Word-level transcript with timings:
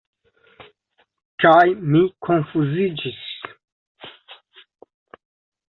Kaj 1.43 1.67
mi 1.95 2.01
konfuziĝis. 2.29 3.21